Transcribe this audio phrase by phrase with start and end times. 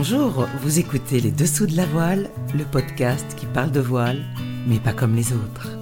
[0.00, 4.22] Bonjour, vous écoutez Les Dessous de la Voile, le podcast qui parle de voile,
[4.68, 5.76] mais pas comme les autres.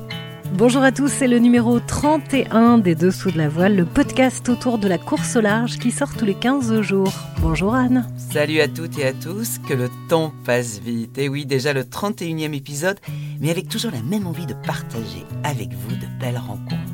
[0.55, 4.79] Bonjour à tous, c'est le numéro 31 des Dessous de la Voile, le podcast autour
[4.79, 7.13] de la course au large qui sort tous les 15 jours.
[7.43, 8.09] Bonjour Anne.
[8.17, 11.19] Salut à toutes et à tous, que le temps passe vite.
[11.19, 12.99] Et oui, déjà le 31e épisode,
[13.43, 16.86] mais avec toujours la même envie de partager avec vous de belles rencontres.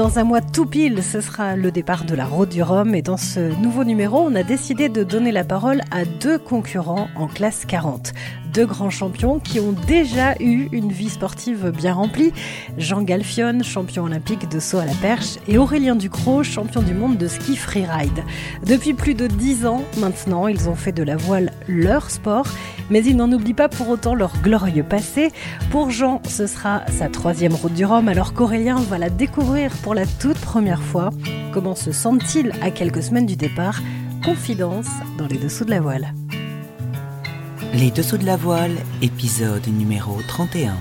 [0.00, 2.94] Dans un mois tout pile, ce sera le départ de la Route du Rhum.
[2.94, 7.08] Et dans ce nouveau numéro, on a décidé de donner la parole à deux concurrents
[7.16, 8.14] en classe 40
[8.52, 12.32] deux grands champions qui ont déjà eu une vie sportive bien remplie.
[12.78, 17.16] Jean Galfion, champion olympique de saut à la perche, et Aurélien Ducrot, champion du monde
[17.16, 18.24] de ski freeride.
[18.66, 22.46] Depuis plus de dix ans maintenant, ils ont fait de la voile leur sport,
[22.90, 25.30] mais ils n'en oublient pas pour autant leur glorieux passé.
[25.70, 29.94] Pour Jean, ce sera sa troisième route du Rhum, alors qu'Aurélien va la découvrir pour
[29.94, 31.10] la toute première fois.
[31.52, 33.80] Comment se sent-il à quelques semaines du départ?
[34.24, 36.12] Confidence dans les dessous de la voile.
[37.72, 40.76] Les Dessous de la Voile, épisode numéro 31.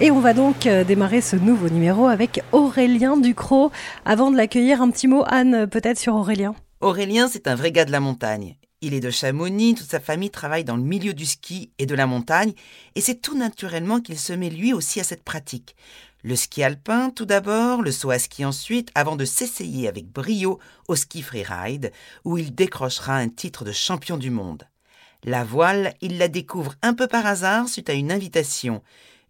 [0.00, 3.70] Et on va donc euh, démarrer ce nouveau numéro avec Aurélien Ducrot.
[4.06, 6.54] Avant de l'accueillir, un petit mot, Anne, peut-être sur Aurélien.
[6.80, 8.56] Aurélien, c'est un vrai gars de la montagne.
[8.80, 11.94] Il est de Chamonix, toute sa famille travaille dans le milieu du ski et de
[11.94, 12.54] la montagne,
[12.94, 15.76] et c'est tout naturellement qu'il se met lui aussi à cette pratique.
[16.22, 20.58] Le ski alpin tout d'abord, le saut à ski ensuite, avant de s'essayer avec brio
[20.88, 21.92] au ski freeride,
[22.24, 24.64] où il décrochera un titre de champion du monde.
[25.24, 28.82] La voile, il la découvre un peu par hasard suite à une invitation,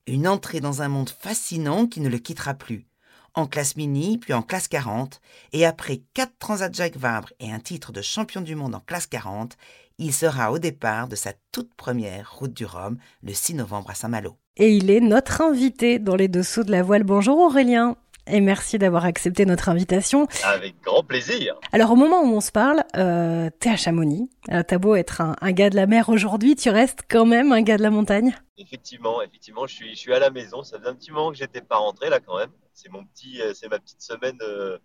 [0.07, 2.87] une entrée dans un monde fascinant qui ne le quittera plus.
[3.35, 5.21] En classe mini, puis en classe 40,
[5.55, 9.07] et après quatre Transat Jacques Vabre et un titre de champion du monde en classe
[9.07, 9.57] 40,
[9.97, 13.95] il sera au départ de sa toute première route du Rhum le 6 novembre à
[13.95, 14.37] Saint-Malo.
[14.59, 17.05] Et il est notre invité dans les dessous de la voile.
[17.05, 17.97] Bonjour Aurélien
[18.31, 20.27] et merci d'avoir accepté notre invitation.
[20.45, 21.57] Avec grand plaisir.
[21.73, 24.31] Alors au moment où on se parle, euh, t'es à Chamonix.
[24.51, 27.63] Euh, t'as beau être un, gars de la mer aujourd'hui, tu restes quand même un
[27.63, 28.35] gars de la montagne.
[28.57, 30.63] Effectivement, effectivement, je suis, je suis à la maison.
[30.63, 32.51] Ça faisait un petit moment que j'étais pas rentré là quand même.
[32.73, 34.81] C'est mon petit, euh, c'est ma petite semaine de,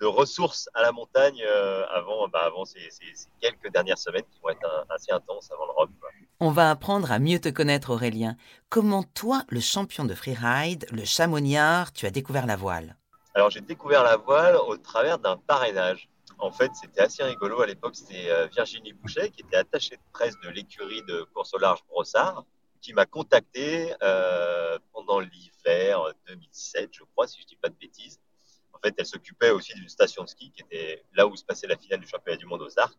[0.00, 2.78] ressources à la montagne euh, avant, bah, avant ces,
[3.40, 5.90] quelques dernières semaines qui vont être assez intenses avant le Rhum.
[6.40, 8.36] On va apprendre à mieux te connaître, Aurélien.
[8.68, 12.96] Comment toi, le champion de freeride, le chamoniard, tu as découvert la voile?
[13.34, 16.08] Alors j'ai découvert la voile au travers d'un parrainage.
[16.38, 17.60] En fait, c'était assez rigolo.
[17.60, 21.54] À l'époque, c'était euh, Virginie Boucher, qui était attachée de presse de l'écurie de course
[21.54, 22.44] au large Brossard,
[22.80, 27.74] qui m'a contacté euh, pendant l'hiver 2007, je crois, si je ne dis pas de
[27.80, 28.20] bêtises.
[28.72, 31.66] En fait, elle s'occupait aussi d'une station de ski qui était là où se passait
[31.66, 32.96] la finale du championnat du monde aux Arcs.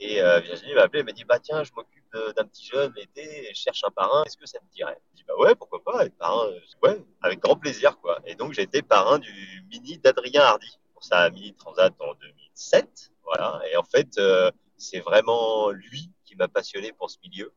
[0.00, 2.03] Et euh, Virginie m'a appelé, elle m'a dit bah tiens, je m'occupe
[2.36, 4.98] d'un petit jeune l'été et cherche un parrain, est-ce que ça me dirait?
[5.10, 8.20] Je dis bah ouais, pourquoi pas, parrain, euh, ouais, avec grand plaisir quoi.
[8.26, 13.12] Et donc j'ai été parrain du mini d'Adrien Hardy pour sa mini transat en 2007,
[13.22, 13.60] voilà.
[13.70, 17.52] Et en fait, euh, c'est vraiment lui qui m'a passionné pour ce milieu.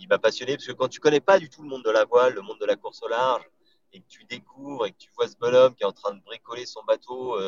[0.00, 2.04] Il m'a passionné parce que quand tu connais pas du tout le monde de la
[2.04, 3.48] voile, le monde de la course au large,
[3.92, 6.20] et que tu découvres et que tu vois ce bonhomme qui est en train de
[6.22, 7.38] bricoler son bateau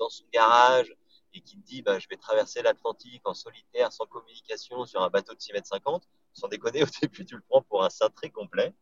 [0.00, 0.92] dans son garage
[1.34, 5.08] et qui te dit bah, je vais traverser l'Atlantique en solitaire, sans communication, sur un
[5.08, 8.30] bateau de 6 mètres 50, sans déconner, au début, tu le prends pour un cintré
[8.30, 8.74] complet.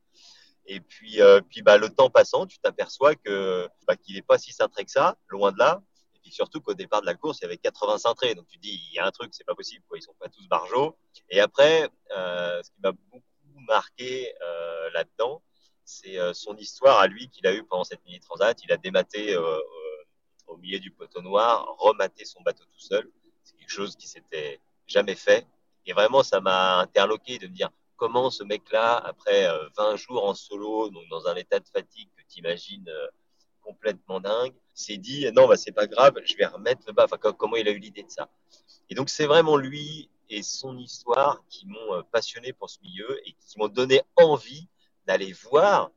[0.67, 4.39] Et puis, euh, puis bah, le temps passant, tu t'aperçois que bah, qu'il n'est pas
[4.39, 5.83] si cintré que ça, loin de là.
[6.15, 8.35] Et puis surtout qu'au départ de la course, il y avait 80 cintrés.
[8.35, 9.99] Donc tu te dis, il y a un truc, c'est pas possible, quoi.
[9.99, 10.97] ils sont pas tous barjots.
[11.31, 13.25] Et après, euh, ce qui m'a beaucoup
[13.67, 15.43] marqué euh, là-dedans,
[15.85, 18.57] c'est son histoire à lui qu'il a eu pendant cette mini transat.
[18.63, 19.37] Il a dématé
[20.51, 23.11] au milieu du poteau noir, remater son bateau tout seul.
[23.43, 25.47] C'est quelque chose qui s'était jamais fait.
[25.87, 29.47] Et vraiment, ça m'a interloqué de me dire comment ce mec-là, après
[29.77, 33.07] 20 euh, jours en solo, donc dans un état de fatigue que tu imagines euh,
[33.63, 37.07] complètement dingue, s'est dit non, bah, c'est pas grave, je vais remettre le bas.
[37.07, 38.29] Comment il a eu l'idée de ça?
[38.89, 43.21] Et donc, c'est vraiment lui et son histoire qui m'ont euh, passionné pour ce milieu
[43.27, 44.69] et qui m'ont donné envie
[45.07, 45.91] d'aller voir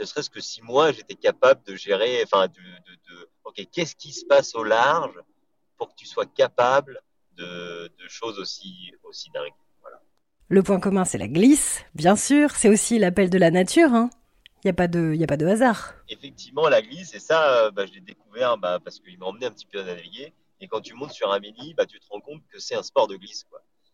[0.00, 4.12] ne serait-ce que si moi j'étais capable de gérer, enfin, de, de, ok, qu'est-ce qui
[4.12, 5.14] se passe au large
[5.76, 7.00] pour que tu sois capable
[7.36, 9.52] de, de choses aussi, aussi dingues?
[9.82, 10.00] Voilà.
[10.48, 12.52] Le point commun, c'est la glisse, bien sûr.
[12.52, 13.92] C'est aussi l'appel de la nature.
[13.92, 14.10] Hein.
[14.62, 15.94] Il n'y a, pas de, y a pas de hasard.
[16.08, 19.46] Effectivement, la glisse, et ça, euh, bah, je l'ai découvert bah, parce qu'il m'a emmené
[19.46, 20.34] un petit peu à naviguer.
[20.60, 22.82] Et quand tu montes sur un mini, bah, tu te rends compte que c'est un
[22.82, 23.46] sport de glisse.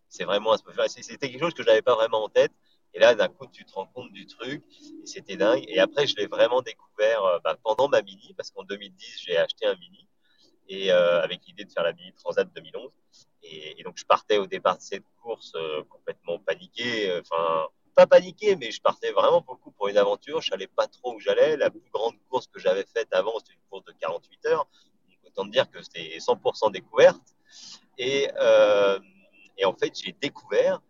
[0.09, 0.75] C'est vraiment un sport.
[0.89, 2.53] C'était quelque chose que je n'avais pas vraiment en tête.
[2.97, 4.65] Et là, d'un coup, tu te rends compte du truc.
[5.03, 5.63] Et c'était dingue.
[5.69, 9.37] Et après, je l'ai vraiment découvert euh, bah, pendant ma mini, parce qu'en 2010, j'ai
[9.37, 10.09] acheté un mini.
[10.69, 12.91] Et euh, avec l'idée de faire la mini Transat 2011.
[13.43, 17.21] Et, donc, je partais au départ de cette course euh, complètement paniqué.
[17.21, 20.41] Enfin, pas paniqué, mais je partais vraiment beaucoup pour une aventure.
[20.41, 21.59] Je savais pas trop où j'allais.
[21.59, 24.67] La plus grande course que j'avais faite avant, c'était une course de 48 heures.
[25.07, 27.21] Donc, autant dire que c'était 100% découverte.
[27.99, 30.81] Et en fait, j'ai découvert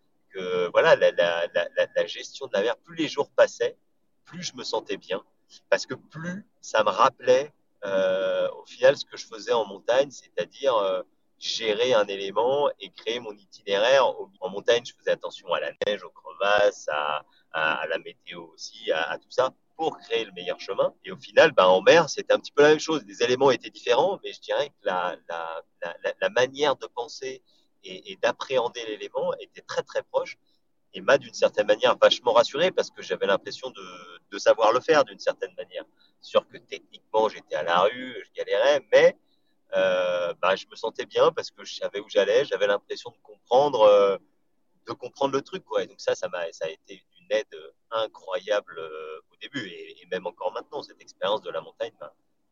[0.72, 3.76] voilà, la, gestion de la mer, plus les jours passaient,
[4.24, 5.22] plus je me sentais bien,
[5.70, 7.52] parce que plus ça me rappelait
[7.84, 11.02] euh, au final ce que je faisais en montagne, c'est-à-dire euh,
[11.38, 14.06] gérer un élément et créer mon itinéraire.
[14.40, 17.24] En montagne, je faisais attention à la neige, aux crevasses, à,
[17.88, 20.94] la météo aussi, à, tout ça, pour créer le meilleur chemin.
[21.04, 23.04] Et au final, ben, en mer, c'était un petit peu la même chose.
[23.06, 25.16] Les éléments étaient différents, mais je dirais que la,
[26.20, 27.42] la manière de penser
[27.86, 30.36] et, d'appréhender l'élément était très très proche
[30.94, 35.02] et m'a d'une certaine manière vachement rassuré parce que j'avais l'impression de, savoir le faire
[35.04, 35.84] d'une certaine manière.
[36.20, 39.16] Sûr que techniquement j'étais à la rue, je galérais, mais
[39.74, 43.16] euh, bah, je me sentais bien parce que je savais où j'allais, j'avais l'impression de
[43.22, 44.18] comprendre, euh,
[44.86, 45.82] de comprendre le truc quoi.
[45.82, 47.56] Et donc ça, ça m'a, ça a été une aide
[47.90, 50.82] incroyable euh, au début et, et, même encore maintenant.
[50.82, 51.92] Cette expérience de la montagne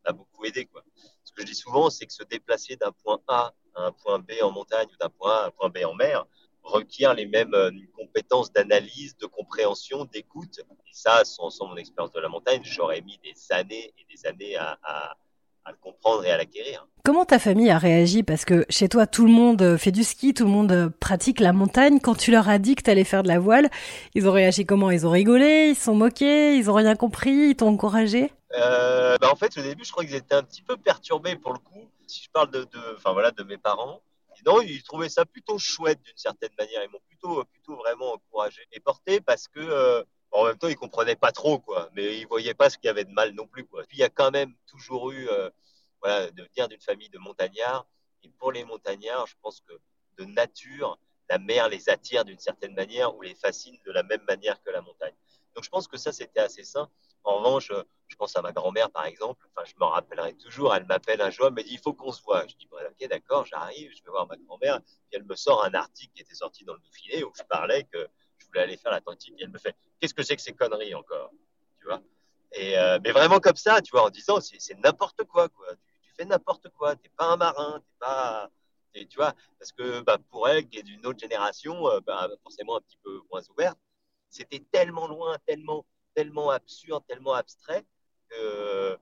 [0.05, 0.83] m'a beaucoup aidé quoi.
[1.25, 4.19] Ce que je dis souvent, c'est que se déplacer d'un point A à un point
[4.19, 6.25] B en montagne ou d'un point A à un point B en mer
[6.65, 10.61] requiert les mêmes euh, compétences d'analyse, de compréhension, d'écoute.
[10.87, 14.27] Et ça, sans, sans mon expérience de la montagne, j'aurais mis des années et des
[14.27, 15.17] années à,
[15.65, 16.87] à le comprendre et à l'acquérir.
[17.05, 18.23] Comment ta famille a réagi?
[18.23, 21.53] Parce que chez toi, tout le monde fait du ski, tout le monde pratique la
[21.53, 22.01] montagne.
[22.01, 23.69] Quand tu leur as dit que tu allais faire de la voile,
[24.15, 24.91] ils ont réagi comment?
[24.91, 28.33] Ils ont rigolé, ils se sont moqués, ils ont rien compris, ils t'ont encouragé?
[28.57, 31.53] Euh, bah En fait, au début, je crois qu'ils étaient un petit peu perturbés pour
[31.53, 31.89] le coup.
[32.07, 34.01] Si je parle de, de, enfin, voilà, de mes parents,
[34.47, 36.83] non, ils trouvaient ça plutôt chouette d'une certaine manière.
[36.85, 40.03] Ils m'ont plutôt, plutôt vraiment encouragé et porté parce que, euh,
[40.35, 41.89] en même temps, ils comprenaient pas trop, quoi.
[41.95, 43.85] Mais ils voyaient pas ce qu'il y avait de mal non plus, quoi.
[43.85, 45.49] Puis il y a quand même toujours eu, euh,
[46.01, 47.87] voilà, de venir d'une famille de montagnards.
[48.25, 49.73] Et pour les montagnards, je pense que
[50.19, 50.99] de nature,
[51.31, 54.71] la mer les attire d'une certaine manière ou les fascine de la même manière que
[54.71, 55.15] la montagne.
[55.55, 56.91] Donc je pense que ça, c'était assez sain.
[57.23, 57.71] En revanche,
[58.09, 59.47] je pense à ma grand-mère, par exemple.
[59.55, 60.75] Enfin, je me rappellerai toujours.
[60.75, 62.47] Elle m'appelle un jour, elle me dit il faut qu'on se voit.
[62.49, 64.81] Je dis bon, ok, d'accord, j'arrive, je vais voir ma grand-mère.
[64.83, 67.85] Puis elle me sort un article qui était sorti dans le Dauphiné où je parlais
[67.85, 68.09] que
[68.39, 69.35] je voulais aller faire l'Atlantique.
[69.39, 71.31] Et elle me fait qu'est-ce que c'est que ces conneries encore
[71.81, 72.03] Tu vois?
[72.53, 75.67] Et euh, mais vraiment comme ça, tu vois, en disant c'est n'importe quoi, quoi.
[76.03, 76.95] Tu, fais n'importe quoi.
[76.95, 78.51] T'es pas un marin, t'es pas
[78.97, 82.29] et tu vois, parce que bah, pour elle, qui est d'une autre génération, euh, bah,
[82.43, 83.79] forcément un petit peu moins ouverte,
[84.29, 87.85] c'était tellement loin, tellement tellement absurde, tellement abstrait
[88.29, 88.99] que,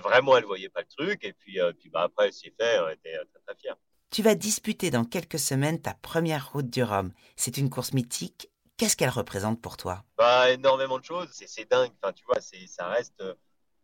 [0.00, 1.24] vraiment elle voyait pas le truc.
[1.24, 3.74] Et puis, euh, puis bah, après, c'est fait, on était très, très fiers.
[4.10, 7.12] Tu vas disputer dans quelques semaines ta première route du Rhum.
[7.36, 8.50] C'est une course mythique.
[8.80, 10.04] Qu'est-ce qu'elle représente pour toi?
[10.16, 11.28] Bah, Énormément de choses.
[11.32, 11.92] C'est dingue.
[12.00, 13.22] Enfin, tu vois, ça reste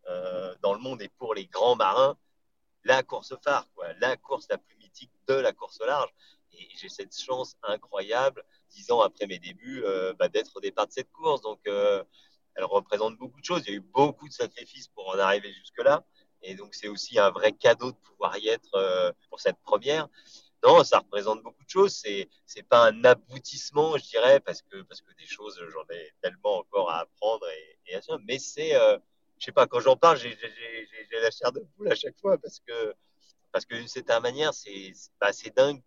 [0.08, 2.16] euh, dans le monde et pour les grands marins
[2.82, 6.08] la course phare, quoi, la course la plus mythique de la course large.
[6.52, 10.86] Et j'ai cette chance incroyable, dix ans après mes débuts, euh, bah, d'être au départ
[10.86, 11.42] de cette course.
[11.42, 12.02] Donc, euh,
[12.54, 13.64] elle représente beaucoup de choses.
[13.66, 16.06] Il y a eu beaucoup de sacrifices pour en arriver jusque-là.
[16.40, 20.08] Et donc, c'est aussi un vrai cadeau de pouvoir y être pour cette première.
[20.66, 21.94] Non, ça représente beaucoup de choses.
[21.94, 26.12] C'est, c'est pas un aboutissement, je dirais, parce que, parce que des choses, j'en ai
[26.20, 28.00] tellement encore à apprendre et.
[28.26, 28.98] Mais c'est, euh,
[29.38, 30.36] je sais pas, quand j'en parle, j'ai,
[31.22, 32.94] la chair de poule à chaque fois parce que,
[33.52, 35.80] parce que d'une certaine manière, c'est, bah, c'est dingue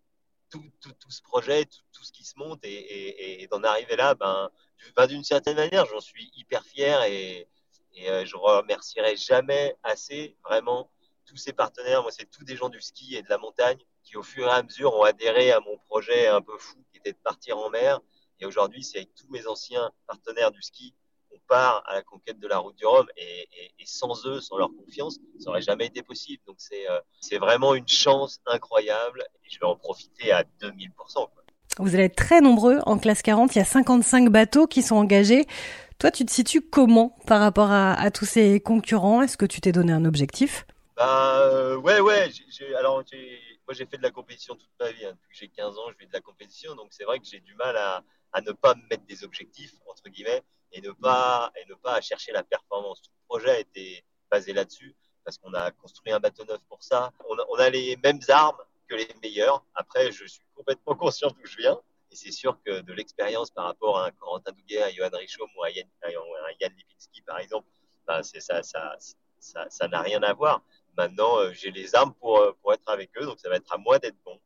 [0.50, 4.16] tout, tout, tout, ce projet, tout, tout, ce qui se monte et, d'en arriver là,
[4.16, 4.50] ben,
[4.96, 7.48] ben d'une certaine manière, j'en suis hyper fier et,
[7.96, 10.90] et euh, je remercierai jamais assez vraiment
[11.30, 12.02] tous ces partenaires.
[12.02, 14.52] Moi, c'est tous des gens du ski et de la montagne qui, au fur et
[14.52, 17.70] à mesure, ont adhéré à mon projet un peu fou qui était de partir en
[17.70, 18.00] mer.
[18.40, 20.96] Et aujourd'hui, c'est avec tous mes anciens partenaires du ski
[21.30, 23.06] qu'on part à la conquête de la route du Rhum.
[23.18, 23.48] Et,
[23.86, 26.42] sans eux, sans leur confiance, ça n'aurait jamais été possible.
[26.48, 30.92] Donc, c'est euh, c'est vraiment une chance incroyable et je vais en profiter à 2000%.
[31.14, 31.30] Quoi.
[31.80, 33.56] Vous allez être très nombreux en classe 40.
[33.56, 35.48] Il y a 55 bateaux qui sont engagés.
[35.98, 39.22] Toi, tu te situes comment par rapport à tous ces concurrents?
[39.22, 40.66] Est-ce que tu t'es donné un objectif?
[41.00, 42.30] Bah, euh, Ouais, ouais.
[42.50, 43.04] J'ai, alors, moi,
[43.72, 45.06] j'ai fait de la compétition toute ma vie.
[45.06, 45.14] Hein.
[45.14, 46.76] Depuis que j'ai 15 ans, je fais de la compétition.
[46.76, 48.04] Donc, c'est vrai que j'ai du mal à,
[48.42, 52.34] ne pas me mettre des objectifs, entre guillemets, et ne pas, et ne pas chercher
[52.34, 53.02] la performance.
[53.02, 56.84] Tout le projet a été basé là-dessus parce qu'on a construit un bateau neuf pour
[56.84, 57.14] ça.
[57.30, 58.58] On a, les mêmes armes
[58.90, 59.64] que les meilleurs.
[59.76, 61.80] Après, je suis complètement conscient d'où je viens.
[62.12, 65.50] Et c'est sûr que de l'expérience par rapport à un Corentin Douguet, à Johan Richaume
[65.58, 65.88] ou à Yann,
[66.60, 67.68] Yann Lipinski, par exemple,
[68.08, 68.98] ben ça, ça,
[69.40, 70.62] ça, ça n'a rien à voir.
[71.00, 73.72] Maintenant, euh, j'ai les armes pour, euh, pour être avec eux, donc ça va être
[73.72, 74.38] à moi d'être bon.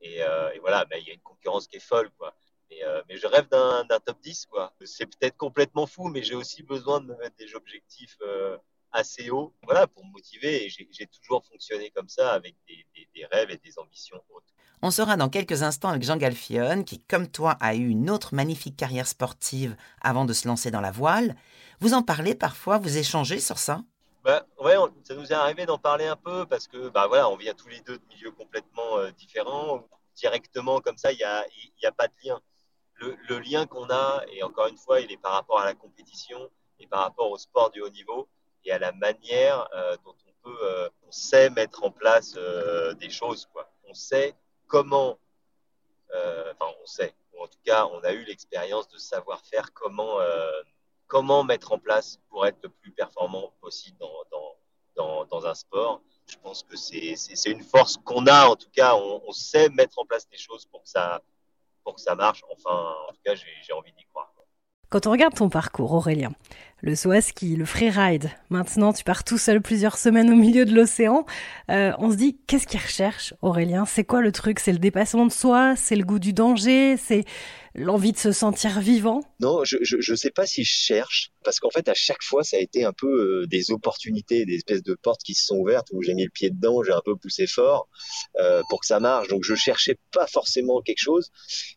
[0.00, 2.36] Et, euh, et voilà, il y a une concurrence qui est folle, quoi.
[2.70, 4.72] Mais, je rêve d'un top 10, quoi.
[4.84, 8.16] C'est peut-être complètement fou, mais j'ai aussi besoin de me mettre des objectifs
[8.92, 10.66] assez haut, voilà, pour me motiver.
[10.66, 14.54] Et j'ai toujours fonctionné comme ça, avec des, des, des, rêves et des ambitions hautes.
[14.82, 18.34] On sera dans quelques instants avec Jean Galfion, qui, comme toi, a eu une autre
[18.34, 21.34] magnifique carrière sportive avant de se lancer dans la voile.
[21.80, 23.82] Vous en parlez parfois, vous échangez sur ça?
[24.24, 27.28] Bah, ouais, on, ça nous est arrivé d'en parler un peu parce que bah voilà,
[27.28, 29.84] on vient tous les deux de milieux complètement euh, différents.
[30.14, 31.44] directement comme ça, il n'y a,
[31.82, 32.40] y a pas de lien.
[32.94, 35.74] Le, le lien qu'on a, et encore une fois, il est par rapport à la
[35.74, 38.28] compétition et par rapport au sport du haut niveau
[38.64, 42.94] et à la manière euh, dont on peut, euh, on sait mettre en place euh,
[42.94, 43.48] des choses.
[43.52, 43.68] Quoi.
[43.88, 44.34] On sait
[44.66, 45.18] comment,
[46.10, 50.18] enfin on sait, ou en tout cas on a eu l'expérience de savoir faire comment,
[51.12, 54.08] comment mettre en place pour être le plus performant possible dans,
[54.96, 56.00] dans, dans, un sport.
[56.26, 59.98] Je pense que c'est une force qu'on a, en tout cas, on, on, sait mettre
[59.98, 61.20] en place des choses pour que ça,
[61.84, 62.42] pour que ça marche.
[62.50, 64.32] Enfin, en tout cas, j'ai envie d'y croire.
[64.88, 66.32] Quand on regarde ton parcours, Aurélien,
[66.82, 70.74] le saut ski, le freeride, maintenant tu pars tout seul plusieurs semaines au milieu de
[70.74, 71.24] l'océan,
[71.70, 73.86] euh, on se dit qu'est-ce qu'il recherche, Aurélien?
[73.86, 74.58] C'est quoi le truc?
[74.58, 75.74] C'est le dépassement de soi?
[75.76, 76.96] C'est le goût du danger?
[76.96, 77.24] C'est
[77.74, 79.22] l'envie de se sentir vivant?
[79.40, 82.56] Non, je, je, sais pas si je cherche, parce qu'en fait, à chaque fois, ça
[82.56, 85.88] a été un peu euh, des opportunités, des espèces de portes qui se sont ouvertes
[85.92, 87.88] où j'ai mis le pied dedans, j'ai un peu poussé fort
[88.38, 89.28] euh, pour que ça marche.
[89.28, 91.30] Donc, je cherchais pas forcément quelque chose,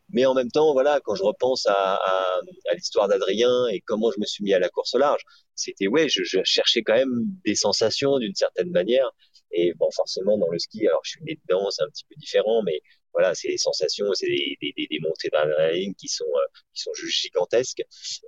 [0.10, 2.42] mais en même temps, voilà, quand je repense à, à,
[2.76, 5.24] l'histoire d'Adrien et comment je me suis mis à la course large,
[5.56, 9.10] c'était ouais, je, cherchais quand même des sensations d'une certaine manière.
[9.52, 12.16] Et bon, forcément, dans le ski, alors je suis né dedans, c'est un petit peu
[12.18, 12.82] différent, mais
[13.14, 17.82] voilà, c'est des sensations, c'est des, montées d'adrénaline qui sont euh, qui sont juste gigantesques.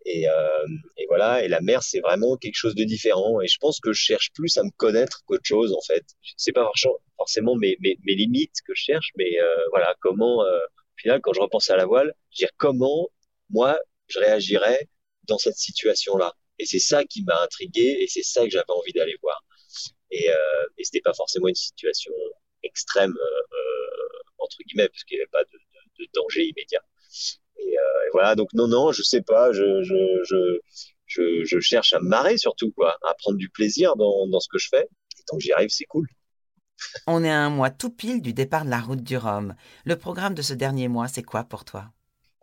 [0.05, 3.41] Et, euh, et voilà, et la mer, c'est vraiment quelque chose de différent.
[3.41, 6.05] Et je pense que je cherche plus à me connaître qu'autre chose, en fait.
[6.37, 6.71] C'est pas
[7.17, 10.43] forcément mes, limites que je cherche, mais euh, voilà, comment,
[10.97, 13.09] au final, quand je repense à la voile, je veux dire comment
[13.49, 14.87] moi je réagirais
[15.23, 16.33] dans cette situation-là.
[16.59, 19.43] Et c'est ça qui m'a intrigué, et c'est ça que j'avais envie d'aller voir.
[20.11, 22.13] Et, euh, et c'était pas forcément une situation
[22.63, 23.13] extrême
[24.39, 26.81] entre guillemets, parce qu'il n'y avait pas de, de, de, danger immédiat.
[27.57, 30.59] Et, euh, et, voilà, donc non, non, je sais pas, je, je, je,
[31.05, 34.47] je, je cherche à me marrer surtout, quoi, à prendre du plaisir dans, dans ce
[34.49, 34.83] que je fais.
[35.19, 36.07] Et tant que j'y arrive, c'est cool.
[37.07, 39.55] On est à un mois tout pile du départ de la route du Rhum.
[39.85, 41.85] Le programme de ce dernier mois, c'est quoi pour toi?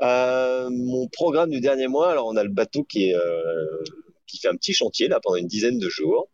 [0.03, 3.85] Euh, Mon programme du dernier mois, alors on a le bateau qui, est, euh,
[4.27, 6.29] qui fait un petit chantier là pendant une dizaine de jours.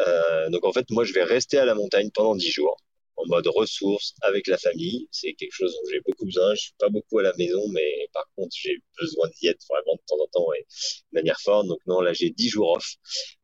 [0.00, 2.76] Euh, donc en fait, moi, je vais rester à la montagne pendant dix jours
[3.16, 5.08] en mode ressources avec la famille.
[5.10, 6.54] C'est quelque chose dont j'ai beaucoup besoin.
[6.54, 9.94] Je suis pas beaucoup à la maison, mais par contre, j'ai besoin d'y être vraiment
[9.94, 11.66] de temps en temps et de manière forte.
[11.66, 12.94] Donc non, là, j'ai 10 jours off.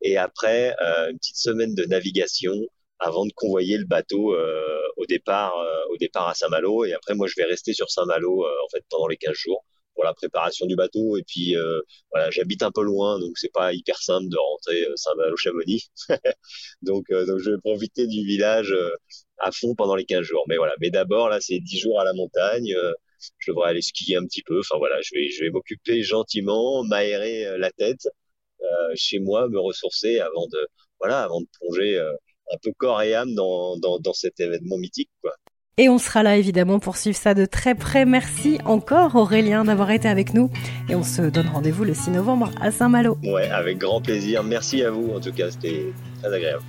[0.01, 2.55] Et après, euh, une petite semaine de navigation
[2.99, 6.85] avant de convoyer le bateau euh, au départ euh, au départ à Saint-Malo.
[6.85, 9.63] Et après, moi, je vais rester sur Saint-Malo euh, en fait pendant les 15 jours
[9.97, 11.17] pour la préparation du bateau.
[11.17, 14.87] Et puis euh, voilà, j'habite un peu loin, donc c'est pas hyper simple de rentrer
[14.95, 15.89] Saint-Malo-Chamonix.
[16.81, 18.73] donc, donc je vais profiter du village
[19.39, 20.45] à fond pendant les 15 jours.
[20.47, 22.73] Mais voilà, mais d'abord là, c'est 10 jours à la montagne.
[22.75, 22.93] Euh,
[23.39, 24.59] je devrais aller skier un petit peu.
[24.59, 28.07] Enfin voilà, je vais je vais m'occuper gentiment, m'aérer euh, la tête
[28.61, 30.67] euh, chez moi, me ressourcer avant de
[30.99, 32.13] voilà, avant de plonger euh,
[32.51, 35.33] un peu corps et âme dans, dans, dans cet événement mythique quoi.
[35.79, 38.03] Et on sera là évidemment pour suivre ça de très près.
[38.03, 40.49] Merci encore Aurélien d'avoir été avec nous.
[40.89, 43.15] Et on se donne rendez-vous le 6 novembre à Saint-Malo.
[43.23, 44.43] Ouais, avec grand plaisir.
[44.43, 46.63] Merci à vous en tout cas, c'était très agréable.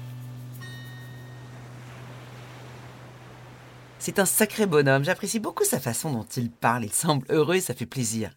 [3.99, 7.61] C'est un sacré bonhomme, j'apprécie beaucoup sa façon dont il parle, il semble heureux et
[7.63, 8.31] ça fait plaisir.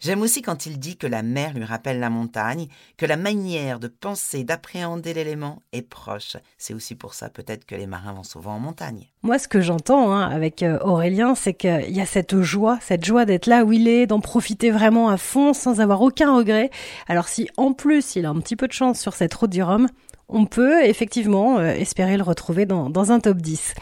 [0.00, 3.80] J'aime aussi quand il dit que la mer lui rappelle la montagne, que la manière
[3.80, 6.36] de penser, d'appréhender l'élément est proche.
[6.56, 9.08] C'est aussi pour ça peut-être que les marins vont souvent en montagne.
[9.22, 13.04] Moi, ce que j'entends hein, avec euh, Aurélien, c'est qu'il y a cette joie, cette
[13.04, 16.70] joie d'être là où il est, d'en profiter vraiment à fond sans avoir aucun regret.
[17.08, 19.62] Alors si en plus il a un petit peu de chance sur cette route du
[19.62, 19.88] Rhum,
[20.28, 23.74] on peut effectivement euh, espérer le retrouver dans, dans, un top 10.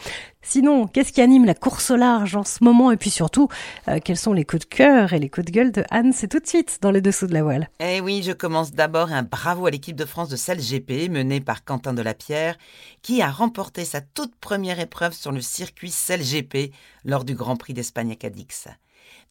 [0.49, 3.49] Sinon, qu'est-ce qui anime la course au large en ce moment Et puis surtout,
[3.89, 6.29] euh, quels sont les coups de cœur et les coups de gueule de Anne C'est
[6.29, 7.69] tout de suite dans les dessous de la voile.
[7.81, 11.41] Eh oui, je commence d'abord un bravo à l'équipe de France de selle GP menée
[11.41, 12.57] par Quentin Delapierre
[13.01, 16.73] qui a remporté sa toute première épreuve sur le circuit selle GP
[17.03, 18.69] lors du Grand Prix d'Espagne à Cadix,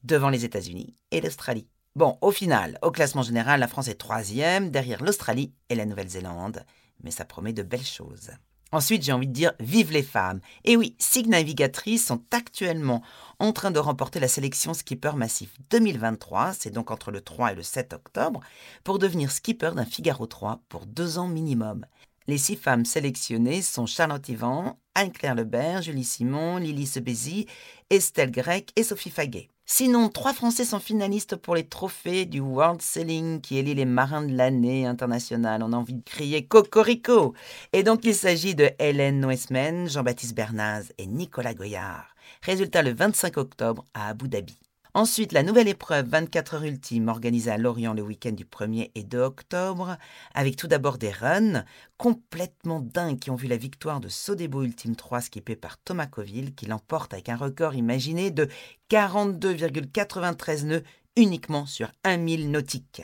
[0.04, 1.66] devant les États-Unis et l'Australie.
[1.94, 6.62] Bon, au final, au classement général, la France est troisième, derrière l'Australie et la Nouvelle-Zélande
[7.02, 8.30] mais ça promet de belles choses.
[8.76, 10.40] Ensuite, j'ai envie de dire vive les femmes.
[10.64, 13.02] Et oui, six navigatrices sont actuellement
[13.38, 17.54] en train de remporter la sélection Skipper Massif 2023, c'est donc entre le 3 et
[17.54, 18.40] le 7 octobre,
[18.84, 21.86] pour devenir skipper d'un Figaro 3 pour deux ans minimum.
[22.26, 27.46] Les six femmes sélectionnées sont Charlotte Yvan, Anne-Claire Lebert, Julie Simon, Lily Sebezi,
[27.88, 29.48] Estelle Grec et Sophie Faguet.
[29.68, 34.22] Sinon, trois Français sont finalistes pour les trophées du World Sailing qui élit les marins
[34.22, 35.60] de l'année internationale.
[35.64, 37.34] On a envie de crier Cocorico.
[37.72, 42.14] Et donc, il s'agit de Hélène Noesmen, Jean-Baptiste Bernaz et Nicolas Goyard.
[42.42, 44.56] Résultat le 25 octobre à Abu Dhabi.
[44.96, 49.04] Ensuite, la nouvelle épreuve 24 heures ultime organisée à Lorient le week-end du 1er et
[49.04, 49.98] 2 octobre,
[50.32, 51.66] avec tout d'abord des runs
[51.98, 56.54] complètement dingues qui ont vu la victoire de Sodebo Ultime 3 skippé par Thomas Coville
[56.54, 58.48] qui l'emporte avec un record imaginé de
[58.88, 60.82] 42,93 nœuds
[61.14, 63.02] uniquement sur 1000 nautiques.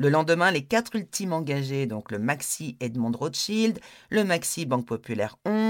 [0.00, 3.80] Le lendemain, les quatre ultimes engagés, donc le Maxi Edmond Rothschild,
[4.10, 5.67] le Maxi Banque Populaire 11,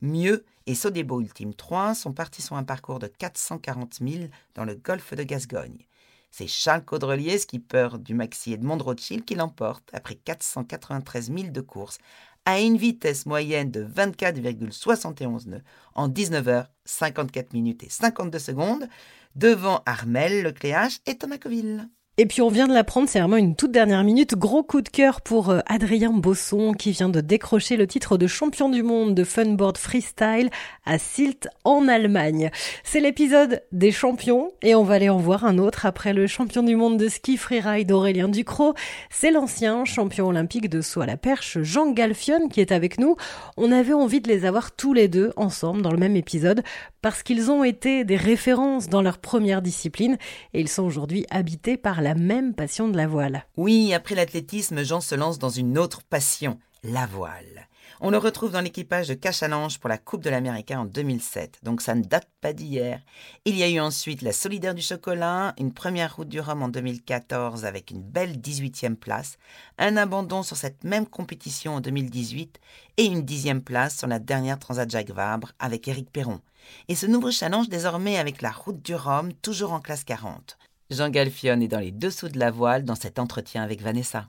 [0.00, 4.24] Mieux et Sodebo Ultime 3 sont partis sur un parcours de 440 000
[4.54, 5.86] dans le golfe de Gascogne.
[6.30, 11.98] C'est Charles Caudrelier, skipper du Maxi Edmond Rothschild, qui l'emporte après 493 000 de course
[12.44, 15.62] à une vitesse moyenne de 24,71 nœuds
[15.94, 18.88] en 19 h 54 minutes et 52 secondes
[19.34, 21.88] devant Armel Lecléache et Thomas Coville.
[22.20, 24.34] Et puis on vient de l'apprendre, c'est vraiment une toute dernière minute.
[24.34, 28.26] Gros coup de cœur pour euh, Adrien Bosson qui vient de décrocher le titre de
[28.26, 30.50] champion du monde de funboard freestyle
[30.84, 32.50] à Silt en Allemagne.
[32.82, 36.64] C'est l'épisode des champions et on va aller en voir un autre après le champion
[36.64, 38.74] du monde de ski freeride Aurélien Ducrot.
[39.10, 43.14] C'est l'ancien champion olympique de saut à la perche Jean Galfion qui est avec nous.
[43.56, 46.64] On avait envie de les avoir tous les deux ensemble dans le même épisode
[47.00, 50.18] parce qu'ils ont été des références dans leur première discipline
[50.54, 53.46] et ils sont aujourd'hui habités par la même passion de la voile.
[53.56, 57.68] Oui, après l'athlétisme, Jean se lance dans une autre passion, la voile.
[58.00, 61.80] On le retrouve dans l'équipage de Cachalange pour la Coupe de l'Américain en 2007, donc
[61.80, 63.00] ça ne date pas d'hier.
[63.44, 66.68] Il y a eu ensuite la Solidaire du Chocolat, une première route du Rhum en
[66.68, 69.38] 2014 avec une belle 18e place,
[69.78, 72.60] un abandon sur cette même compétition en 2018
[72.98, 76.40] et une dixième place sur la dernière Transat Jacques Vabre avec Éric Perron.
[76.86, 80.58] Et ce nouveau challenge désormais avec la route du Rhum, toujours en classe 40.
[80.90, 84.28] Jean Galfion est dans les dessous de la voile dans cet entretien avec Vanessa.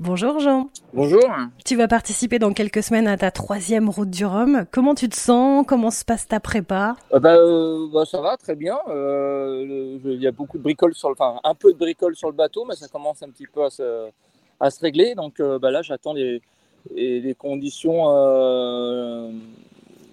[0.00, 0.70] Bonjour Jean.
[0.94, 1.28] Bonjour.
[1.64, 4.64] Tu vas participer dans quelques semaines à ta troisième route du Rhum.
[4.70, 5.66] Comment tu te sens?
[5.66, 6.94] Comment se passe ta prépa?
[7.12, 8.78] Euh, bah, euh, bah, Ça va très bien.
[8.86, 12.28] Euh, il y a beaucoup de bricoles sur le, enfin un peu de bricoles sur
[12.28, 14.08] le bateau, mais ça commence un petit peu à se,
[14.60, 15.16] à se régler.
[15.16, 16.42] Donc bah, là, j'attends les,
[16.94, 18.04] les, conditions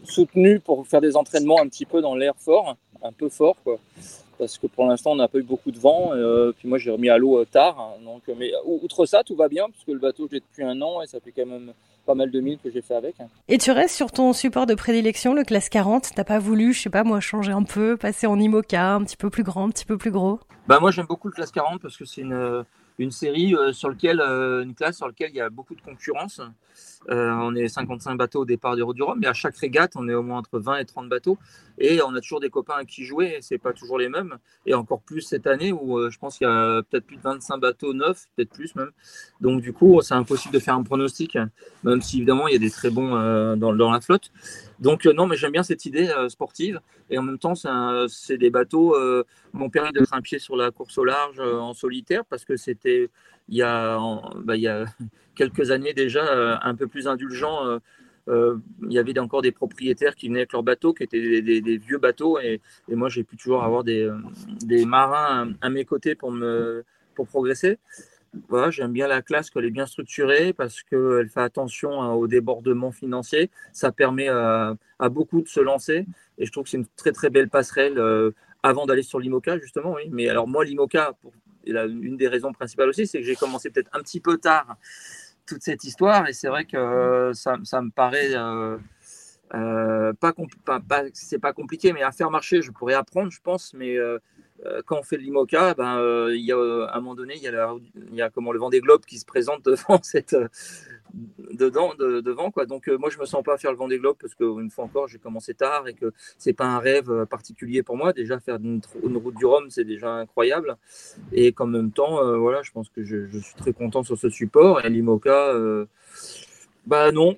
[0.04, 3.78] soutenues pour faire des entraînements un petit peu dans l'air fort, un peu fort quoi
[4.38, 6.12] parce que pour l'instant on n'a pas eu beaucoup de vent.
[6.14, 7.80] Euh, puis moi j'ai remis à l'eau euh, tard.
[7.80, 8.04] Hein.
[8.04, 11.02] donc, euh, mais outre ça, tout va bien puisque le bateau j'ai depuis un an
[11.02, 11.74] et ça fait quand même
[12.06, 13.20] pas mal de milles que j'ai fait avec.
[13.20, 13.28] Hein.
[13.48, 16.12] Et tu restes sur ton support de prédilection, le classe 40.
[16.16, 19.18] T'as pas voulu, je sais pas moi, changer un peu, passer en IMOCA, un petit
[19.18, 20.40] peu plus grand, un petit peu plus gros?
[20.68, 22.66] Bah moi j'aime beaucoup le classe 40 parce que c'est une
[22.98, 25.82] une série euh, sur lequel, euh, une classe sur laquelle il y a beaucoup de
[25.82, 26.42] concurrence.
[27.10, 30.14] Euh, on est 55 bateaux au départ du Rhum, mais à chaque régate, on est
[30.14, 31.38] au moins entre 20 et 30 bateaux.
[31.78, 34.38] Et on a toujours des copains à qui jouer, c'est pas toujours les mêmes.
[34.66, 37.58] Et encore plus cette année où je pense qu'il y a peut-être plus de 25
[37.58, 38.92] bateaux neufs, peut-être plus même.
[39.42, 41.38] Donc du coup, c'est impossible de faire un pronostic,
[41.84, 43.12] même si évidemment il y a des très bons
[43.58, 44.32] dans, dans, la flotte.
[44.80, 46.80] Donc non, mais j'aime bien cette idée sportive.
[47.10, 47.56] Et en même temps,
[48.08, 48.96] c'est des bateaux
[49.54, 53.10] m'ont permis de pied sur la course au large en solitaire parce que c'était
[53.50, 54.00] il y a,
[54.44, 54.56] bah,
[55.36, 57.66] quelques années déjà euh, un peu plus indulgent.
[57.66, 57.80] Euh,
[58.28, 61.78] euh, il y avait encore des propriétaires qui venaient avec leurs bateaux, qui étaient des,
[61.78, 64.10] vieux bateaux, et, moi j'ai pu toujours avoir des,
[64.88, 67.78] marins à, mes côtés pour, me, pour progresser.
[68.50, 72.28] Voilà, j'aime bien la classe qu'elle est bien structurée parce qu'elle fait attention hein, au
[72.28, 73.52] débordement financier.
[73.74, 74.76] Ça permet à,
[75.12, 76.08] beaucoup de se lancer
[76.40, 78.02] et je trouve que c'est une très très belle passerelle
[78.64, 79.94] avant d'aller sur l'IMOCA justement.
[79.94, 80.10] Oui.
[80.12, 81.32] Mais alors moi l'IMOCA, pour
[81.66, 84.78] et une des raisons principales aussi, c'est que j'ai commencé peut-être un petit peu tard
[85.46, 86.28] toute cette histoire.
[86.28, 88.78] Et c'est vrai que ça, ça me paraît euh,
[89.54, 90.34] euh, pas,
[91.14, 93.74] c'est pas compliqué, mais à faire marcher, je pourrais apprendre, je pense.
[93.74, 94.20] Mais euh,
[94.86, 97.48] quand on fait de l'IMOCA, ben, il y a, à un moment donné, il y
[97.48, 97.74] a,
[98.12, 100.36] il y a comment, le vent des globes qui se présente devant cette,
[101.54, 102.52] dedans, devant.
[102.52, 102.66] Quoi.
[102.66, 104.86] Donc euh, moi, je me sens pas faire le vent des globes parce qu'une fois
[104.86, 108.14] encore, j'ai commencé tard et que c'est pas un rêve euh, particulier pour moi.
[108.14, 110.78] Déjà, faire une, route du Rhum, c'est déjà incroyable.
[111.32, 114.30] Et qu'en même temps, euh, voilà, je pense que je, suis très content sur ce
[114.30, 114.86] support.
[114.86, 115.54] Et l'IMOCA,
[116.86, 117.38] bah non.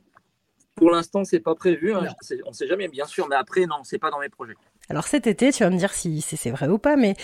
[0.76, 1.94] Pour l'instant, c'est pas prévu.
[1.94, 2.06] Hein.
[2.46, 4.54] On sait jamais, bien sûr, mais après, non, c'est pas dans mes projets.
[4.90, 7.16] Alors cet été, tu vas me dire si, c'est vrai ou pas, mais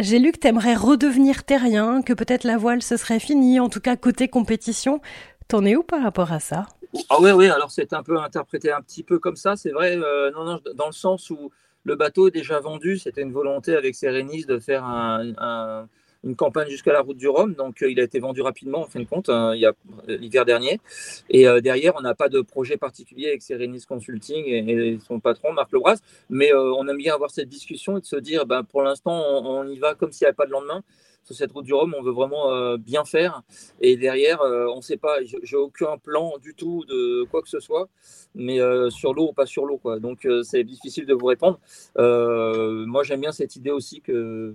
[0.00, 3.68] j'ai lu que tu aimerais redevenir terrien, que peut-être la voile ce serait fini, en
[3.68, 5.00] tout cas côté compétition.
[5.48, 6.66] T'en es où par rapport à ça?
[7.10, 9.96] Ah oui, oui, alors c'est un peu interprété un petit peu comme ça, c'est vrai,
[9.96, 11.50] euh, non, non, dans le sens où
[11.82, 16.92] le bateau est déjà vendu, c'était une volonté avec Serenis de faire une campagne jusqu'à
[16.92, 19.28] la route du Rhum, donc euh, il a été vendu rapidement en fin de compte,
[19.28, 19.72] hein, a
[20.08, 20.80] l'hiver dernier,
[21.28, 25.52] et euh, derrière on n'a pas de projet particulier avec Serenis Consulting et, son patron
[25.52, 25.98] Marc Lebras,
[26.30, 29.68] mais on aime bien avoir cette discussion et de se dire, ben, pour l'instant on
[29.68, 30.82] y va comme s'il n'y avait pas de lendemain,
[31.24, 33.42] sur cette route du Rhum, on veut vraiment euh, bien faire.
[33.80, 37.48] Et derrière, euh, on ne sait pas, j'ai aucun plan du tout de quoi que
[37.48, 37.88] ce soit,
[38.34, 39.78] mais euh, sur l'eau ou pas sur l'eau.
[39.78, 39.98] Quoi.
[39.98, 41.58] Donc c'est difficile de vous répondre.
[41.96, 44.54] moi, j'aime bien cette idée aussi que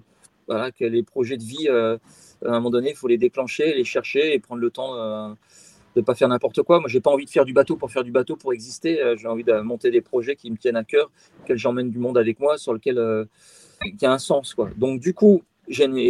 [0.79, 1.97] les projets de vie, à
[2.43, 4.95] un moment donné, il faut les déclencher, les chercher et prendre le temps
[5.95, 6.79] de ne pas faire n'importe quoi.
[6.79, 9.15] Moi, j'ai pas envie de faire du bateau pour faire du bateau pour exister.
[9.17, 11.09] J'ai envie de monter des projets qui me tiennent à cœur,
[11.47, 13.27] que j'emmène du monde avec moi, sur lequel
[13.97, 14.53] qui a un sens.
[14.53, 14.69] Quoi.
[14.77, 15.41] Donc, du coup,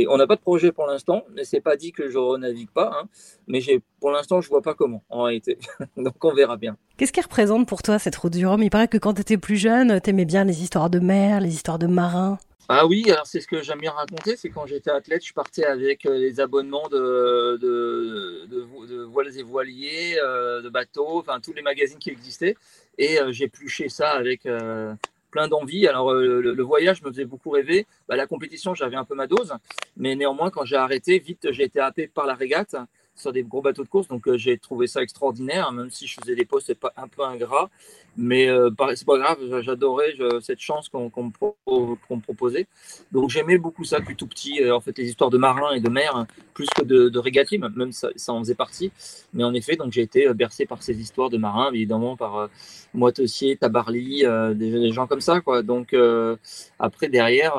[0.10, 2.92] on n'a pas de projet pour l'instant, mais c'est pas dit que je renavigue pas.
[2.94, 3.08] Hein.
[3.48, 3.62] mais
[4.00, 5.58] pour l'instant, je vois pas comment en réalité.
[5.98, 6.78] Donc on verra bien.
[6.98, 8.62] Qu'est-ce qui représente pour toi cette route du Rhum?
[8.64, 11.42] Il paraît que quand tu étais plus jeune, tu aimais bien les histoires de mer,
[11.42, 12.38] les histoires de marins.
[12.72, 15.66] Ah oui, alors c'est ce que j'aime bien raconter, c'est quand j'étais athlète, je partais
[15.66, 21.64] avec euh, les abonnements de, de, voiles et voiliers, euh, de bateaux, enfin tous les
[21.64, 22.56] magazines qui existaient,
[23.00, 24.48] et euh, j'ai pluché ça avec
[25.30, 25.88] plein d'envie.
[25.88, 27.88] Alors, euh, le, voyage me faisait beaucoup rêver.
[28.08, 29.54] Bah, la compétition, j'avais un peu ma dose.
[29.98, 32.76] Mais néanmoins, quand j'ai arrêté, vite, j'ai été happé par la régate
[33.20, 34.08] sur des gros bateaux de course.
[34.08, 37.70] Donc, euh, j'ai trouvé ça extraordinaire, même si je faisais des postes un peu ingrats.
[38.18, 42.68] Mais euh, c'est pas grave, j'adorais cette chance qu'on me proposait.
[43.12, 44.62] Donc j'aimais beaucoup ça depuis tout petit.
[44.62, 47.92] Euh, en fait, les histoires de marins et de mer, plus que de, de même
[47.92, 48.92] ça, ça, en faisait partie.
[49.34, 52.50] Mais en effet, j'ai été bercé par ces histoires de marins, évidemment par
[52.94, 55.40] Moitessier, Tabarly, des, gens comme ça.
[55.40, 55.62] Quoi.
[55.62, 55.96] Donc
[56.80, 57.54] après, derrière,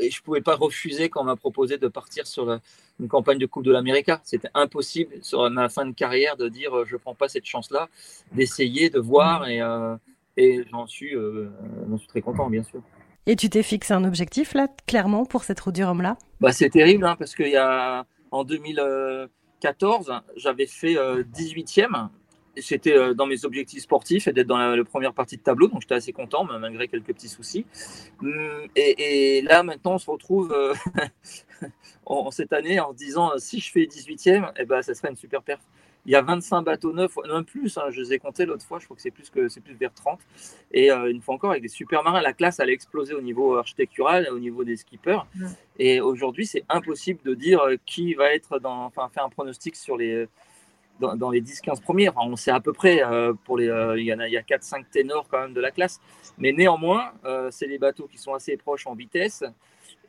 [0.00, 2.58] et je pouvais pas refuser quand on m'a proposé de partir sur
[3.00, 4.10] une campagne de Coupe de l'Amérique.
[4.24, 7.88] C'était impossible sur ma fin de carrière de dire je prends pas cette chance-là,
[8.32, 9.96] d'essayer, de voir et, euh,
[10.36, 11.48] et j'en suis, euh,
[11.98, 12.80] suis très content bien sûr.
[13.26, 16.16] Et tu t'es fixé un objectif là, clairement, pour cette route du Rhum là?
[16.40, 22.06] Bah, C'est terrible hein, parce qu'il y a en 2014, j'avais fait 18e euh,
[22.60, 25.82] c'était euh, dans mes objectifs sportifs et d'être dans la, première partie de tableau, donc
[25.82, 27.66] j'étais assez content, malgré quelques petits soucis.
[28.22, 30.74] Hum, et, là, maintenant, on se retrouve euh,
[32.06, 35.16] en, cette année en se disant si je fais 18e, eh ben, ça serait une
[35.16, 35.60] super perf.
[36.06, 38.78] Il y a 25 bateaux neufs, même plus, hein, je les ai comptés l'autre fois,
[38.78, 40.18] je crois que c'est plus, que, c'est plus vers 30.
[40.72, 43.20] Et euh, une fois encore, avec des super marins, la classe, elle a explosé au
[43.20, 45.26] niveau architectural, au niveau des skippers.
[45.78, 49.98] Et aujourd'hui, c'est impossible de dire qui va être dans, enfin, faire un pronostic sur
[49.98, 50.28] les,
[51.00, 52.10] dans, les 10-15 premiers.
[52.16, 54.36] on sait à peu près, euh, pour les, euh, il y en a, il y
[54.36, 56.00] a 4-5 ténors quand même de la classe.
[56.38, 59.44] Mais néanmoins, euh, c'est des bateaux qui sont assez proches en vitesse.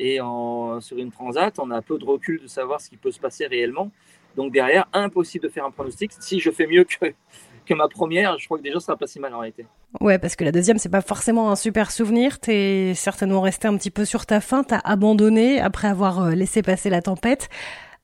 [0.01, 0.19] Et
[0.79, 3.47] sur une transat, on a peu de recul de savoir ce qui peut se passer
[3.47, 3.91] réellement.
[4.37, 6.13] Donc derrière, impossible de faire un pronostic.
[6.21, 9.33] Si je fais mieux que, ma première, je crois que déjà ça sera si mal
[9.33, 9.65] en réalité.
[9.99, 12.39] Ouais, parce que la deuxième, c'est pas forcément un super souvenir.
[12.39, 14.63] T'es certainement resté un petit peu sur ta faim.
[14.63, 17.49] T'as abandonné après avoir laissé passer la tempête.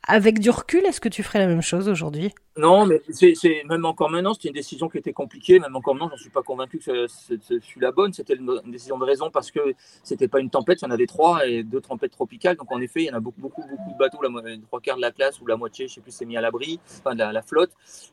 [0.07, 2.33] Avec du recul, est-ce que tu ferais la même chose aujourd'hui?
[2.57, 5.57] Non, mais c'est même encore maintenant, c'était une décision qui était compliquée.
[5.59, 8.13] Même encore maintenant, j'en suis pas convaincu que ce fut la bonne.
[8.13, 11.07] C'était une, décision de raison parce que c'était pas une tempête, il y en avait
[11.07, 12.55] trois et deux tempêtes tropicales.
[12.55, 14.19] Donc en effet, il y en a beaucoup, beaucoup, beaucoup de bateaux,
[14.67, 16.79] trois quarts de la classe ou la moitié, je sais plus, s'est mis à l'abri,
[16.99, 17.71] enfin de la, flotte.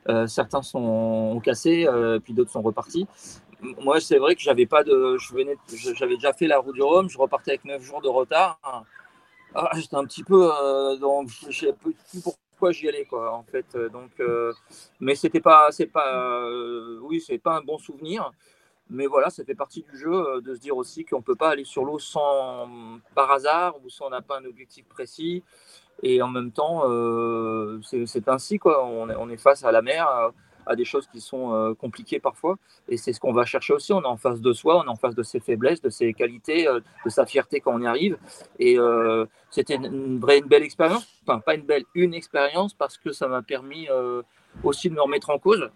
[0.08, 3.06] Euh, certains sont cassés, euh, puis d'autres sont repartis.
[3.82, 5.18] Moi, c'est vrai que j'avais pas de,
[5.94, 8.58] j'avais déjà fait la route du Rhum, je repartais avec neuf jours de retard.
[9.54, 13.42] Ah, j'étais un petit peu euh, dans, je sais plus pourquoi j'y allais quoi en
[13.42, 14.52] fait euh, donc euh,
[15.00, 16.42] mais c'était pas c'est pas
[17.02, 18.30] oui c'est pas un bon souvenir
[18.88, 21.64] mais voilà ça fait partie du jeu de se dire aussi qu'on peut pas aller
[21.64, 25.42] sur l'eau sans par hasard ou si on n'a pas un objectif précis
[26.02, 26.84] et en même temps
[27.82, 30.32] c'est ainsi quoi on est, on est face à la mer
[30.66, 32.56] à des choses qui sont euh, compliquées parfois.
[32.88, 33.92] Et c'est ce qu'on va chercher aussi.
[33.92, 36.12] On est en face de soi, on est en face de ses faiblesses, de ses
[36.12, 38.18] qualités, euh, de sa fierté quand on y arrive.
[38.58, 41.06] Et euh, c'était une, une belle expérience.
[41.26, 43.88] Enfin, pas une belle, une expérience parce que ça m'a permis
[44.64, 45.70] aussi de me remettre en cause.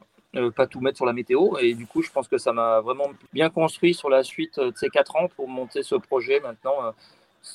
[0.55, 1.57] pas tout mettre sur la météo.
[1.61, 4.72] Et du coup, je pense que ça m'a vraiment bien construit sur la suite de
[4.77, 6.92] ces quatre ans pour monter ce projet maintenant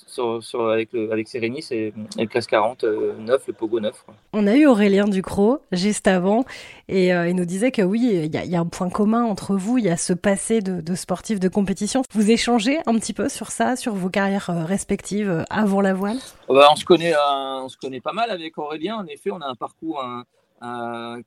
[0.08, 3.14] sur, avec, le, avec Sérénis et, le classe 40 euh,
[3.48, 4.06] le Pogo 9.
[4.34, 6.46] On a eu Aurélien Ducrot juste avant
[6.88, 9.78] et euh, il nous disait que oui, il y, a un point commun entre vous,
[9.78, 12.04] il y a ce passé de, de sportif de compétition.
[12.14, 16.18] Vous échangez un petit peu sur ça, sur vos carrières euh, respectives avant la voile
[16.48, 18.98] oh bah, on, se connaît, on se connaît pas mal avec Aurélien.
[18.98, 20.04] En effet, on a un parcours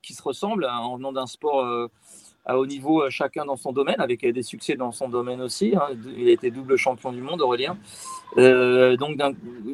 [0.01, 1.89] qui se ressemble en venant d'un sport
[2.45, 5.73] à haut niveau euh, chacun dans son domaine, avec des succès dans son domaine aussi.
[5.75, 5.89] Hein.
[6.15, 7.77] Il a été double champion du monde, Aurélien.
[8.37, 9.17] Euh, donc,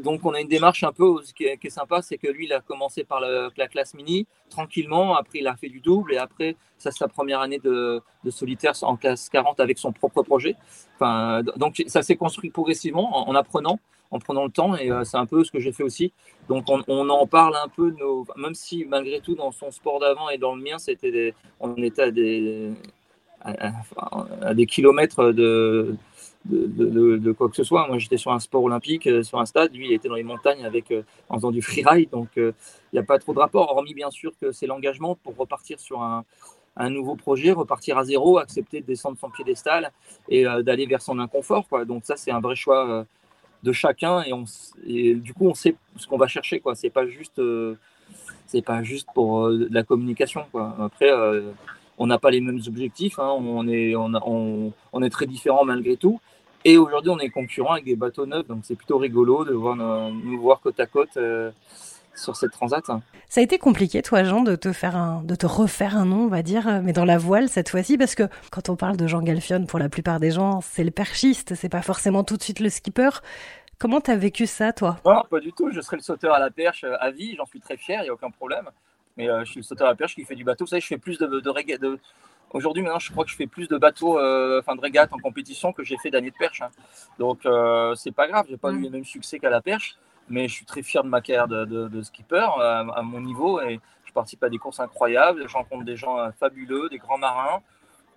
[0.04, 2.62] donc on a une démarche un peu qui est, sympa, c'est que lui, il a
[2.62, 6.92] commencé par la, classe mini, tranquillement, après il a fait du double, et après, ça
[6.92, 10.56] c'est sa première année de, solitaire en classe 40 avec son propre projet.
[10.96, 13.80] Enfin, donc ça s'est construit progressivement en apprenant
[14.12, 14.76] en prenant le temps.
[14.76, 16.14] Et euh, c'est un peu ce que j'ai fait aussi.
[16.50, 20.30] Donc on, en parle un peu, nos, même si malgré tout dans son sport d'avant
[20.30, 22.72] et dans le mien, c'était on était à des,
[23.42, 25.96] à, des kilomètres de,
[26.46, 27.88] de, quoi que ce soit.
[27.88, 29.74] Moi, j'étais sur un sport olympique, euh, sur un stade.
[29.74, 32.10] Lui, il était dans les montagnes avec, euh, en faisant du freeride.
[32.10, 32.54] Donc, il
[32.94, 36.02] n'y a pas trop de rapport, hormis bien sûr que c'est l'engagement pour repartir sur
[36.02, 36.26] un,
[36.76, 39.92] un, nouveau projet, repartir à zéro, accepter de descendre son piédestal
[40.28, 41.70] et d'aller vers son inconfort.
[41.70, 41.86] Quoi.
[41.86, 43.06] Donc, ça, c'est un vrai choix
[43.64, 44.46] de chacun et, on,
[44.86, 46.76] et du coup on sait ce qu'on va chercher quoi.
[46.76, 47.76] C'est pas juste euh,
[48.48, 50.76] c'est pas juste pour euh, la communication quoi.
[50.80, 51.12] Après
[51.98, 53.30] on n'a pas les mêmes objectifs, hein.
[53.38, 56.20] on, est, on, on, on, est très différents malgré tout.
[56.66, 59.76] Et aujourd'hui, on est concurrent avec des bateaux neufs, donc c'est plutôt rigolo de voir
[59.76, 61.18] nous, voir côte à côte
[62.16, 62.86] sur cette transat.
[63.30, 66.26] Ça a été compliqué, toi, Jean, de te faire un, de te refaire un nom,
[66.26, 69.08] on va dire, mais dans la voile cette fois-ci, parce que quand on parle de
[69.08, 72.44] Jean Galfion, pour la plupart des gens, c'est le perchiste, c'est pas forcément tout de
[72.44, 73.10] suite le skipper.
[73.82, 74.98] Comment t'as vécu ça, toi?
[75.04, 75.72] Non, pas du tout.
[75.72, 77.36] Je serai le sauteur à la perche euh, à vie.
[77.36, 78.02] J'en suis très fier.
[78.02, 78.70] Il n'y a aucun problème.
[79.18, 80.66] Mais euh, je suis le sauteur à la perche qui fait du bateau.
[80.66, 82.00] Vous savez, je fais plus de, de, de,
[82.52, 85.18] Aujourd'hui, maintenant, je crois que je fais plus de bateaux, euh, enfin de régates en
[85.18, 86.62] compétition que j'ai fait d'années de perche.
[86.62, 86.70] Hein.
[87.18, 87.40] Donc,
[87.98, 88.46] c'est pas grave.
[88.48, 88.84] J'ai pas eu mm.
[88.84, 89.98] le même succès qu'à la perche
[90.32, 93.80] mais je suis très fier de ma carrière de, skipper euh, à, mon niveau et
[94.06, 97.62] je participe à des courses incroyables, je rencontre des gens euh, fabuleux, des grands marins.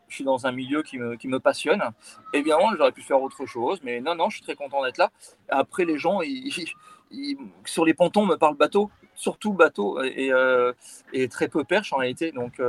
[0.09, 1.83] Je suis dans un milieu qui me, qui me passionne.
[2.35, 5.11] Évidemment, j'aurais pu faire autre chose, mais non, non, je suis très content d'être là.
[5.49, 6.21] Après, les gens,
[7.65, 10.73] sur les pontons, me parlent bateau, surtout bateau, et, euh,
[11.31, 12.33] très peu perche en réalité.
[12.33, 12.61] Donc,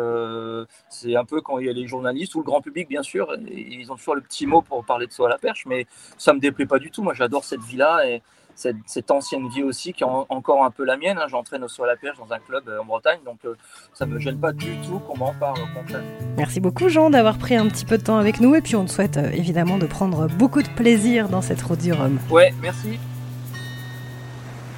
[0.89, 3.35] c'est un peu quand il y a les journalistes ou le grand public, bien sûr,
[3.51, 6.33] ils ont toujours le petit mot pour parler de soi à la perche, mais ça
[6.33, 7.03] me déplaît pas du tout.
[7.03, 8.21] Moi, j'adore cette vie-là
[8.55, 11.17] cette, ancienne vie aussi qui est encore un peu la mienne.
[11.17, 11.27] Hein.
[11.27, 13.55] J'entraîne au à la perche dans un club euh, en Bretagne, donc euh,
[13.93, 16.03] ça ne me gêne pas du tout qu'on m'en parle au contraire.
[16.37, 18.85] Merci beaucoup Jean d'avoir pris un petit peu de temps avec nous et puis on
[18.85, 22.17] te souhaite euh, évidemment de prendre beaucoup de plaisir dans cette route du Rhum.
[22.31, 22.97] Ouais, merci.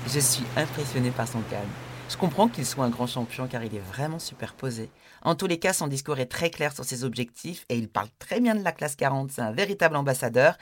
[0.08, 1.68] Je suis impressionné par son calme.
[2.10, 4.90] Je comprends qu'il soit un grand champion car il est vraiment superposé.
[5.24, 8.08] En tous les cas, son discours est très clair sur ses objectifs et il parle
[8.20, 9.32] très bien de la classe 40.
[9.32, 10.58] C'est un véritable ambassadeur.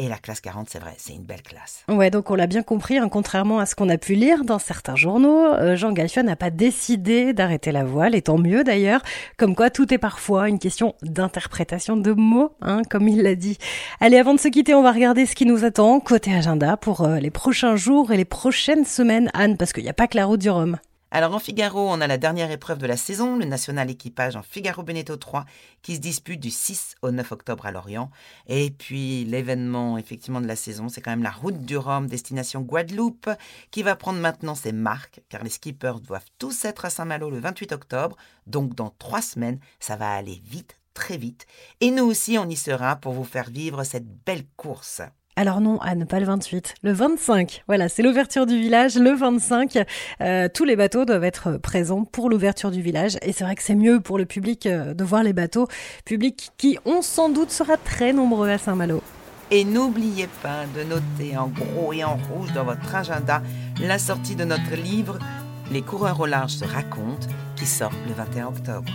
[0.00, 1.82] Et la classe 40, c'est vrai, c'est une belle classe.
[1.88, 4.60] Ouais, donc on l'a bien compris, hein, contrairement à ce qu'on a pu lire dans
[4.60, 9.02] certains journaux, euh, Jean Galfion n'a pas décidé d'arrêter la voile, et tant mieux d'ailleurs,
[9.38, 13.58] comme quoi tout est parfois une question d'interprétation de mots, hein, comme il l'a dit.
[13.98, 17.00] Allez, avant de se quitter, on va regarder ce qui nous attend côté agenda pour
[17.00, 20.16] euh, les prochains jours et les prochaines semaines, Anne, parce qu'il n'y a pas que
[20.16, 20.78] la route du Rhum.
[21.10, 24.42] Alors en Figaro, on a la dernière épreuve de la saison, le national équipage en
[24.42, 25.46] Figaro Beneteau 3,
[25.80, 28.10] qui se dispute du 6 au 9 octobre à Lorient.
[28.46, 32.60] Et puis l'événement effectivement de la saison, c'est quand même la route du Rhum, destination
[32.60, 33.30] Guadeloupe,
[33.70, 37.40] qui va prendre maintenant ses marques, car les skippers doivent tous être à Saint-Malo le
[37.40, 38.16] 28 octobre.
[38.46, 41.46] Donc dans trois semaines, ça va aller vite, très vite.
[41.80, 45.00] Et nous aussi, on y sera pour vous faire vivre cette belle course.
[45.38, 47.62] Alors non, Anne, pas le 28, le 25.
[47.68, 49.84] Voilà, c'est l'ouverture du village, le 25.
[50.20, 53.18] Euh, tous les bateaux doivent être présents pour l'ouverture du village.
[53.22, 55.68] Et c'est vrai que c'est mieux pour le public euh, de voir les bateaux.
[56.04, 59.00] Public qui, on sans doute, sera très nombreux à Saint-Malo.
[59.52, 63.40] Et n'oubliez pas de noter en gros et en rouge dans votre agenda
[63.80, 65.20] la sortie de notre livre
[65.70, 68.92] Les coureurs au large se racontent qui sort le 21 octobre.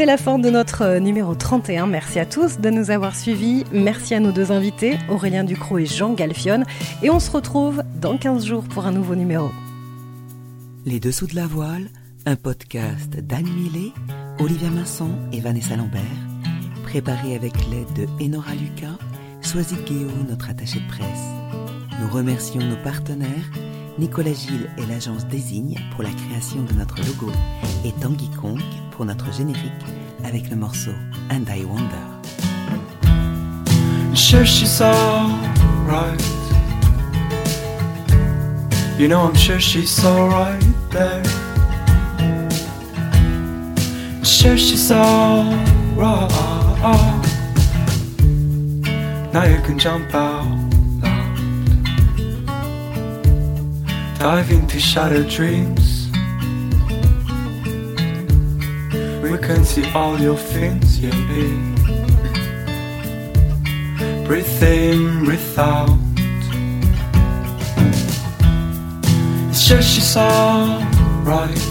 [0.00, 1.86] C'est la fin de notre euh, numéro 31.
[1.86, 3.64] Merci à tous de nous avoir suivis.
[3.70, 6.62] Merci à nos deux invités, Aurélien Ducrot et Jean Galfion.
[7.02, 9.50] Et on se retrouve dans 15 jours pour un nouveau numéro.
[10.86, 11.90] Les Dessous de la Voile,
[12.24, 13.92] un podcast d'Anne Millet,
[14.38, 16.00] Olivia Masson et Vanessa Lambert,
[16.84, 18.96] préparé avec l'aide de Enora Lucas,
[19.42, 21.28] Soisy Guéo, notre attaché de presse.
[22.00, 23.50] Nous remercions nos partenaires,
[23.98, 27.30] Nicolas Gilles et l'agence Désigne pour la création de notre logo
[27.84, 28.58] et Tanguy Kong
[29.00, 29.72] pour notre générique
[30.24, 30.90] avec le morceau
[31.30, 31.96] And I Wonder.
[34.14, 36.20] Sure she's alright.
[38.98, 41.24] You know I'm sure she's alright there.
[44.22, 45.56] Sure she's alright.
[49.32, 50.44] Now you can jump out.
[54.18, 55.99] Dive into shattered dreams.
[59.54, 61.74] Can see all your things, you yeah.
[64.24, 65.98] Breathe in, breathe out.
[69.48, 71.66] It's just she's alright.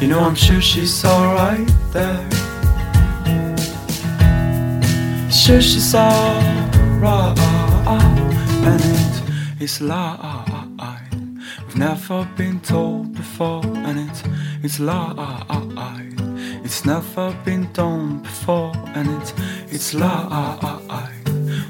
[0.00, 2.26] You know, I'm sure she's alright there.
[5.28, 7.38] It's just she's alright,
[8.66, 10.46] and it is light.
[11.66, 14.22] We've never been told before, and it
[14.62, 15.46] it's light.
[16.64, 19.32] It's never been done before, and it's
[19.70, 20.58] it's light.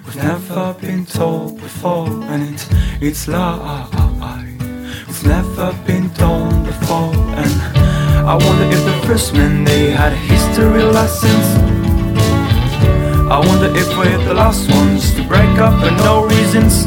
[0.04, 2.66] We've never been told before, and it's
[3.00, 3.88] it's light.
[5.08, 7.52] It's never been done before, and
[8.26, 11.46] I wonder if the first men they had a history lessons.
[13.30, 16.86] I wonder if we're the last ones to break up for no reasons.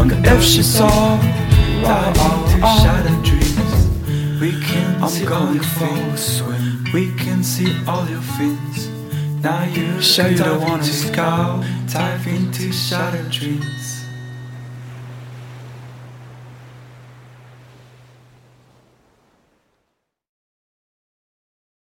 [0.00, 2.16] wonder if she's alright.
[2.16, 4.40] into shattered dreams.
[4.40, 6.84] We can I'm see going all for a swim.
[6.94, 8.88] We can see all your fins.
[9.42, 13.99] Now you show you don't want to go dive into shattered dreams.